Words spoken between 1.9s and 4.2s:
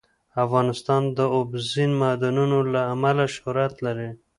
معدنونه له امله شهرت لري.